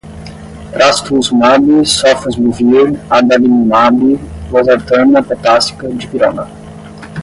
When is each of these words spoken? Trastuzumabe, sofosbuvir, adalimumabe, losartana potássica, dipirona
Trastuzumabe, 0.73 1.75
sofosbuvir, 1.97 2.89
adalimumabe, 3.19 4.11
losartana 4.51 5.19
potássica, 5.27 5.85
dipirona 5.99 6.45